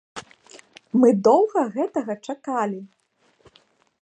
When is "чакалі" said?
2.31-2.81